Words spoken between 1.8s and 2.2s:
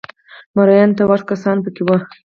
وو